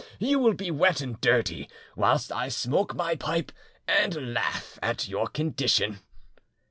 You 0.17 0.39
will 0.39 0.55
be 0.55 0.71
wet 0.71 0.99
and 0.99 1.21
dirty, 1.21 1.69
whilst 1.95 2.31
I 2.31 2.49
smoke 2.49 2.95
my 2.95 3.13
pipe 3.15 3.51
and 3.87 4.33
laugh 4.33 4.79
at 4.81 5.07
your 5.07 5.27
condition." 5.27 5.99